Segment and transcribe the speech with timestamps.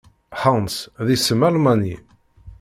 [0.39, 0.75] Hans,
[1.05, 1.95] d isem Almani.